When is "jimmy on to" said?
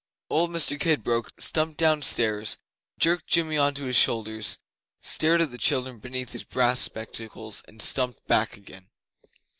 3.27-3.83